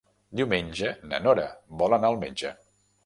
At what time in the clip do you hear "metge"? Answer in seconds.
2.25-2.55